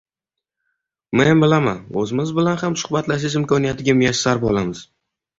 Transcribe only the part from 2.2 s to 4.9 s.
bilan ham suhbatlashish imkoniyatiga muyassar bo‘lamiz.